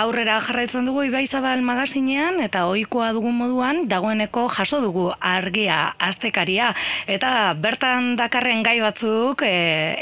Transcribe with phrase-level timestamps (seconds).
[0.00, 5.80] aurrera jarraitzen dugu Ibaizabal magazinean eta ohikoa dugun moduan dagoeneko jaso dugu argia
[6.10, 6.72] astekaria.
[7.06, 9.54] Eta bertan dakarren gai batzuk e,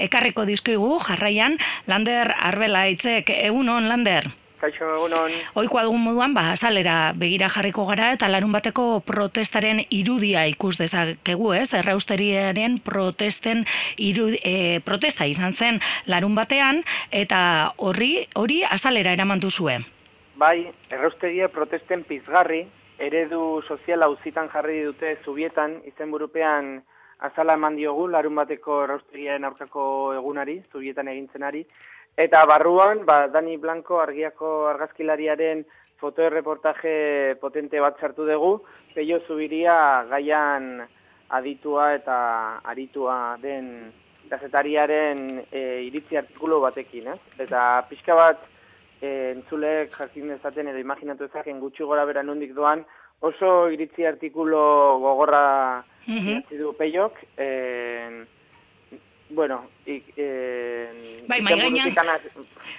[0.09, 1.59] ekarriko dizkigu jarraian
[1.91, 5.35] Lander Arbela hitzek egunon Lander Kaixo, egunon.
[5.61, 11.53] Oikoa dugun moduan, ba, salera begira jarriko gara eta larun bateko protestaren irudia ikus dezakegu,
[11.55, 11.69] ez?
[11.79, 13.63] Errausteriaren protesten
[14.03, 16.83] irudi, e, protesta izan zen larun batean
[17.15, 17.41] eta
[17.77, 19.79] horri hori azalera eraman duzue.
[20.39, 22.65] Bai, errausteria protesten pizgarri,
[22.99, 26.81] eredu soziala uzitan jarri dute zubietan, izen burupean
[27.19, 29.85] azala eman diogu larun bateko errausteriaren aurkako
[30.19, 31.65] egunari, zubietan egintzenari,
[32.19, 35.61] Eta barruan, ba, Dani Blanco argiako argazkilariaren
[36.03, 38.57] fotoreportaje potente bat sartu dugu,
[38.95, 40.81] peio zubiria gaian
[41.39, 42.19] aditua eta
[42.73, 43.93] aritua den
[44.31, 47.21] gazetariaren e, iritzi artikulu batekin, ez?
[47.45, 48.43] Eta pixka bat
[49.01, 52.83] e, entzulek jakin dezaten edo imaginatu ezaken gutxi gora bera nondik doan,
[53.23, 56.59] oso iritzi artikulo gogorra mm -hmm.
[56.59, 57.49] du peiok, e,
[59.31, 60.89] bueno, ik, eh,
[61.27, 61.85] bai, mai gaina,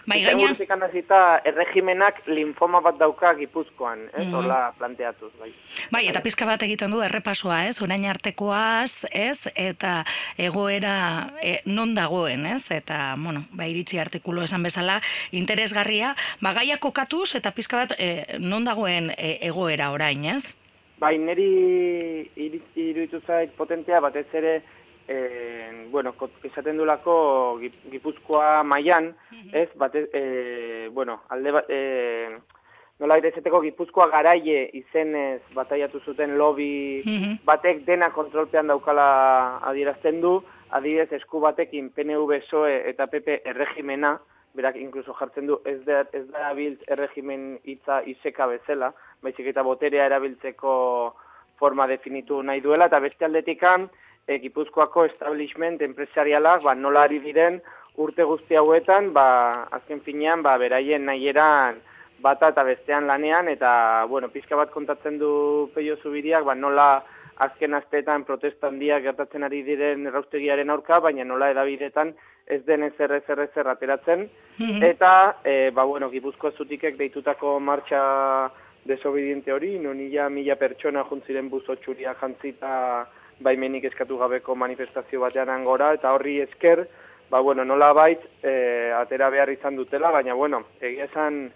[0.05, 4.73] mai gaina, erregimenak linfoma bat dauka gipuzkoan, ez, mm -hmm.
[4.77, 5.53] planteatuz, bai.
[5.91, 10.03] Bai, eta pizka bat egiten du errepasoa, ez, orain artekoaz, ez, eta
[10.37, 16.77] egoera e, non dagoen, ez, eta, bueno, bai, iritzi artikulo esan bezala, interesgarria, ba, gaia
[16.77, 20.55] kokatuz, eta pizka bat e, non dagoen e, egoera orain, ez?
[20.99, 24.61] Bai, niri iruditu zait potentea, batez ere,
[25.09, 26.85] e, bueno, esaten du
[27.91, 29.15] Gipuzkoa mailan,
[29.51, 32.29] ez, bate, e, bueno, alde bat, e,
[32.99, 37.01] nola ezeteko Gipuzkoa garaie izenez bataiatu zuten lobby
[37.45, 44.19] batek dena kontrolpean daukala adierazten du, adibidez esku batekin PNV SOE eta PP erregimena,
[44.53, 48.93] berak inkluso jartzen du ez da, ez da erregimen hitza iseka bezala,
[49.23, 51.15] baizik eta boterea erabiltzeko
[51.59, 53.89] forma definitu nahi duela, eta beste aldetikan,
[54.27, 57.59] e, Gipuzkoako establishment enpresarialak ba, nola ari diren
[57.99, 61.81] urte guzti hauetan, ba, azken finean, ba, beraien nahieran
[62.23, 66.89] bata eta bestean lanean, eta, bueno, pizka bat kontatzen du peio zubiriak, ba, nola
[67.39, 72.11] azken asteetan protestan dia gertatzen ari diren erraustegiaren aurka, baina nola edabidetan
[72.49, 74.27] ez den ezer ezer ezer ateratzen,
[74.57, 74.83] mhm.
[74.83, 75.11] eta,
[75.43, 78.01] e, ba, bueno, Gipuzkoa zutikek deitutako martxa
[78.85, 82.71] desobediente hori, nonila mila pertsona juntziren buzo txuria jantzita,
[83.39, 86.85] baimenik eskatu gabeko manifestazio batean angora, eta horri esker,
[87.29, 91.47] ba, bueno, nola bait, e, atera behar izan dutela, baina, bueno, egia esan,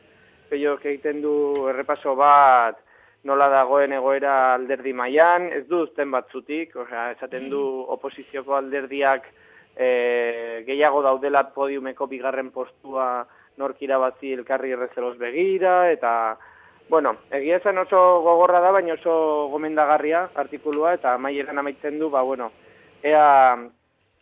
[0.49, 1.33] peio egiten du
[1.71, 2.79] errepaso bat,
[3.23, 7.85] nola dagoen egoera alderdi mailan, ez du uzten batzutik, osea, esaten du mm.
[7.95, 9.29] oposizioko alderdiak
[9.75, 13.25] e, gehiago daudela podiumeko bigarren postua
[13.57, 16.13] norkira batzi elkarri errezelos begira, eta
[16.89, 22.21] Bueno, egia esan oso gogorra da, baina oso gomendagarria artikulua, eta maieran amaitzen du, ba,
[22.21, 22.51] bueno,
[23.03, 23.23] ea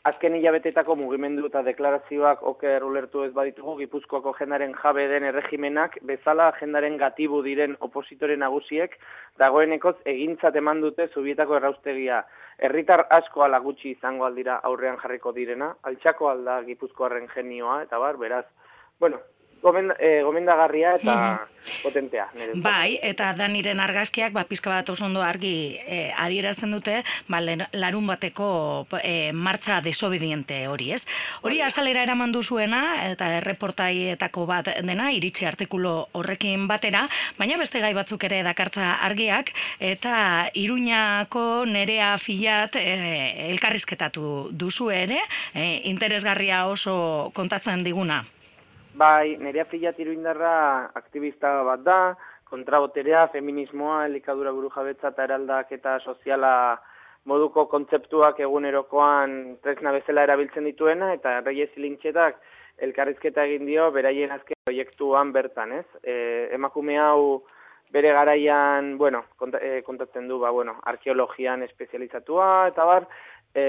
[0.09, 6.47] azken hilabetetako mugimendu eta deklarazioak oker ulertu ez baditugu Gipuzkoako jendaren jabe den erregimenak, bezala
[6.59, 8.95] jendaren gatibu diren opositore nagusiek,
[9.41, 12.23] dagoenekoz egintzat eman dute zubietako erraustegia.
[12.57, 18.17] Herritar asko ala gutxi izango aldira aurrean jarriko direna, altxako alda Gipuzkoaren genioa, eta bar,
[18.21, 18.45] beraz,
[18.99, 19.21] bueno,
[19.61, 21.47] gomenda, e, gomendagarria eta
[21.83, 22.27] potentea.
[22.55, 28.07] Bai, eta daniren argazkiak, ba, pizka bat oso ondo argi e, adierazten dute, ba, larun
[28.09, 31.05] bateko e, martxa desobediente hori, ez?
[31.45, 37.05] Hori azalera eraman duzuena, eta erreportaietako bat dena, iritsi artikulo horrekin batera,
[37.37, 45.21] baina beste gai batzuk ere dakartza argiak, eta iruñako nerea filat e, elkarrizketatu duzu ere,
[45.53, 48.23] e, interesgarria oso kontatzen diguna.
[49.01, 50.53] Bai, nerea fila tiru indarra
[50.99, 51.97] aktivista bat da,
[52.51, 56.51] kontraboterea, feminismoa, elikadura buru jabetza eta eraldak eta soziala
[57.31, 62.37] moduko kontzeptuak egunerokoan tresna bezala erabiltzen dituena, eta reie zilintxetak
[62.87, 65.87] elkarrizketa egin dio beraien azken proiektuan bertan, ez?
[66.03, 66.15] E,
[66.59, 67.41] emakume hau
[67.95, 69.23] bere garaian, bueno,
[69.61, 73.09] e, kontatzen du, ba, bueno, arkeologian espezializatua, eta bar,
[73.55, 73.65] e,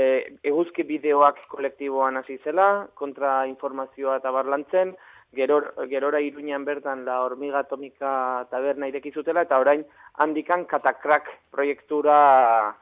[0.53, 2.69] eguzki bideoak kolektiboan hasi zela,
[3.01, 4.95] kontra eta bar lantzen,
[5.35, 9.85] geror, gerora iruñan bertan la hormiga atomika taberna ireki zutela, eta orain
[10.15, 12.77] handikan katakrak proiektura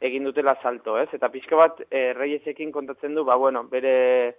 [0.00, 1.08] egin dutela salto, ez?
[1.12, 4.36] Eta pixka bat, e, reiesekin kontatzen du, ba, bueno, bere,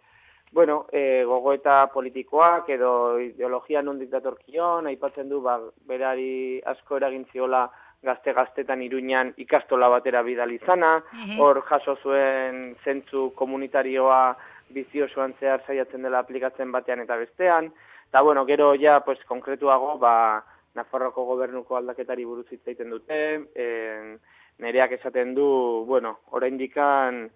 [0.52, 5.60] bueno, e, gogoeta politikoak edo ideologia non diktatorkion, aipatzen du, ba,
[5.90, 7.68] berari asko eragin ziola
[8.06, 11.40] gazte-gaztetan iruñan ikastola batera bidalizana, mhm.
[11.42, 14.38] hor jaso zuen zentzu komunitarioa
[14.69, 17.72] biziosoan zehar saiatzen dela aplikatzen batean eta bestean,
[18.10, 20.44] Eta, bueno, gero ja, pues, konkretuago, ba,
[20.75, 23.18] Nafarroko gobernuko aldaketari buruz hitz egiten dute,
[23.56, 24.14] en,
[24.64, 25.48] nereak esaten du,
[25.88, 27.28] bueno, oraindikan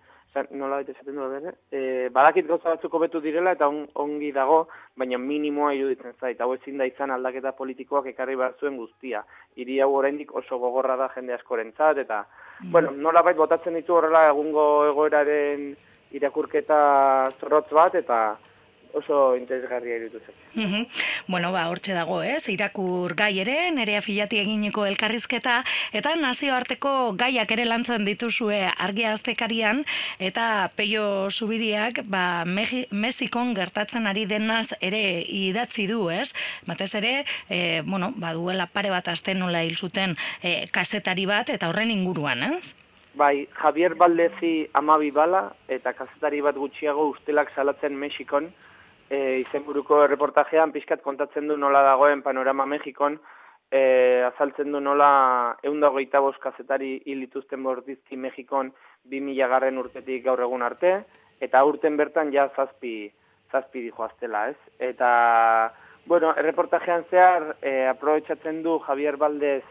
[0.55, 4.61] nola baita esaten du bere, e, badakit gauza batzuk hobetu direla eta ongi dago,
[4.95, 9.25] baina minimoa iruditzen zait, hau ezin da izan aldaketa politikoak ekarri behar zuen guztia.
[9.59, 12.23] Hiri hau oraindik oso gogorra da jende askorentzat eta,
[12.61, 12.71] mm.
[12.71, 15.73] bueno, nola bait botatzen ditu horrela egungo egoeraren
[16.17, 16.79] irakurketa
[17.39, 18.21] zorrotz bat eta
[18.93, 20.87] oso interesgarria irutu zen.
[21.27, 22.43] Bueno, ba, hortxe dago, ez?
[22.51, 25.61] Irakur gai ere, nerea filati eginiko elkarrizketa,
[25.95, 29.83] eta nazioarteko gaiak ere lantzen dituzue argia aztekarian,
[30.19, 36.31] eta peio zubiriak, ba, Mexikon gertatzen ari denaz ere idatzi du, ez?
[36.67, 37.15] Batez ere,
[37.49, 41.95] e, bueno, ba, duela pare bat azten nola hil zuten e, kasetari bat, eta horren
[41.95, 42.75] inguruan, ez?
[43.13, 48.47] Bai, Javier Baldezi amabi bala, eta kazetari bat gutxiago ustelak salatzen Mexikon,
[49.09, 53.19] e, izenburuko reportajean pixkat kontatzen du nola dagoen panorama Mexikon,
[53.67, 58.71] e, azaltzen du nola eunda goita kazetari hilituzten bordizki Mexikon
[59.03, 61.03] 2000 garren urtetik gaur egun arte,
[61.41, 63.11] eta urten bertan ja zazpi,
[63.51, 64.57] zazpi dihoaztela, ez?
[64.79, 65.73] Eta,
[66.05, 69.65] bueno, reportajean zehar, e, aprobetsatzen du Javier Valdez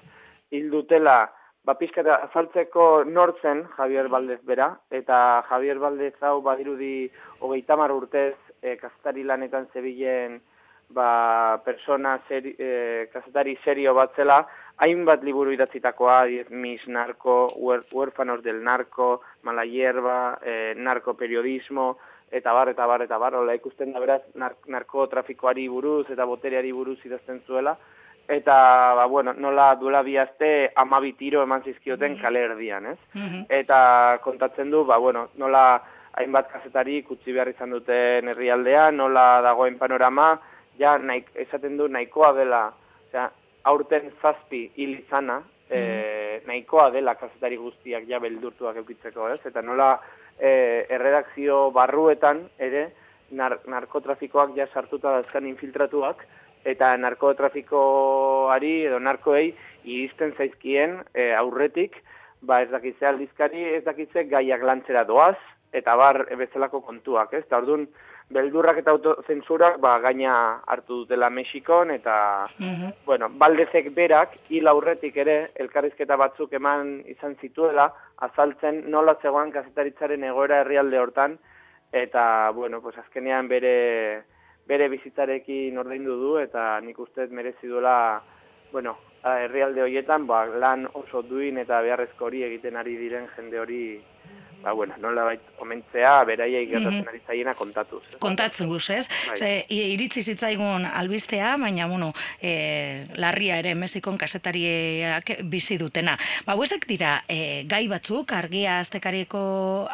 [0.51, 1.31] hildutela,
[1.65, 7.11] ba, pixkat azaltzeko nortzen Javier Valdez bera, eta Javier Valdez hau badirudi
[7.41, 10.41] hogeita mar urtez e, kazetari lanetan zebilen
[10.91, 14.41] ba, persona seri, e, kazetari serio bat zela,
[14.81, 21.93] hainbat liburu idatzitakoa, mis narko, huérfanos del narko, mala hierba, e, narkoperiodismo,
[22.31, 26.73] eta bar, eta bar, eta bar, hola ikusten da beraz, nar, narkotrafikoari buruz eta botereari
[26.73, 27.77] buruz idazten zuela,
[28.31, 32.99] eta, ba, bueno, nola duela bihazte amabi tiro eman zizkioten mm kale erdian, ez?
[33.15, 33.47] Mhm.
[33.49, 35.83] Eta kontatzen du, ba, bueno, nola
[36.19, 40.33] hainbat kazetari kutsi behar izan duten herrialdea, nola dagoen panorama,
[40.79, 42.63] ja nahi, esaten du nahikoa dela,
[43.09, 43.31] osea,
[43.71, 45.77] aurten zazpi hil izana, mm.
[45.77, 49.41] e, nahikoa dela kazetari guztiak ja beldurtuak eukitzeko, ez?
[49.47, 49.93] Eta nola
[50.39, 52.89] e, erredakzio barruetan ere
[53.37, 56.25] nar, narkotrafikoak ja sartuta dazkan infiltratuak,
[56.65, 59.55] eta narkotrafikoari edo narkoei
[59.85, 61.97] iristen zaizkien e, aurretik,
[62.41, 65.37] ba ez dakitze aldizkari, ez dakitze gaiak lantzera doaz,
[65.73, 67.45] eta bar bezalako kontuak, ez?
[67.49, 67.87] Ta ordun
[68.31, 75.17] beldurrak eta autozentsurak ba gaina hartu dutela Mexikon eta mm bueno, baldezek berak hil aurretik
[75.17, 77.89] ere elkarrizketa batzuk eman izan zituela
[78.27, 81.39] azaltzen nola zegoan kazetaritzaren egoera herrialde hortan
[81.93, 84.23] eta bueno, pues azkenean bere
[84.71, 88.23] bere bizitzarekin ordaindu du eta nik uste merezi duela
[88.73, 88.95] bueno,
[89.27, 93.83] herrialde hoietan ba, lan oso duin eta beharrezko hori egiten ari diren jende hori
[94.63, 97.09] ba, bueno, nola bait, omentzea, beraiei gertatzen -hmm.
[97.09, 98.03] ari zaiena kontatuz.
[98.19, 99.09] Kontatzen guz, ez?
[99.09, 99.37] Bai.
[99.37, 102.13] Ze, iritzi zitzaigun albistea, baina, bueno,
[102.43, 106.19] e, larria ere Mexikon kasetariak bizi dutena.
[106.47, 109.89] Ba, huesek dira, e, gai batzuk, argia aztekariko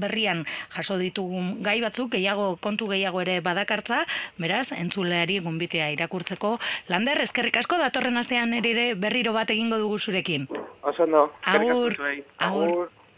[0.00, 0.44] berrian
[0.76, 4.04] jaso ditugun gai batzuk, gehiago, kontu gehiago ere badakartza,
[4.38, 6.58] beraz, entzuleari gunbitea irakurtzeko.
[6.88, 10.48] Lander, eskerrik asko, datorren astean ere berriro bat egingo dugu zurekin.
[10.82, 12.24] Oso no, agur, agur.
[12.38, 12.99] agur.